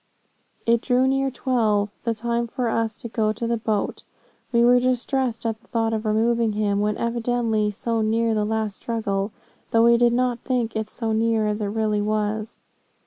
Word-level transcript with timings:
"It 0.65 0.81
drew 0.81 1.07
near 1.07 1.29
twelve, 1.29 1.91
the 2.05 2.15
time 2.15 2.47
for 2.47 2.67
us 2.69 2.95
to 2.97 3.07
go 3.07 3.31
to 3.33 3.45
the 3.45 3.55
boat. 3.57 4.03
We 4.51 4.63
were 4.65 4.79
distressed 4.79 5.45
at 5.45 5.61
the 5.61 5.67
thought 5.67 5.93
of 5.93 6.05
removing 6.07 6.53
him, 6.53 6.79
when 6.79 6.97
evidently 6.97 7.69
so 7.69 8.01
near 8.01 8.33
the 8.33 8.43
last 8.43 8.77
struggle, 8.77 9.31
though 9.69 9.83
we 9.85 9.97
did 9.97 10.13
not 10.13 10.39
think 10.39 10.75
it 10.75 10.89
so 10.89 11.11
near 11.11 11.45
as 11.45 11.61
it 11.61 11.65
really 11.67 12.01
was. 12.01 12.61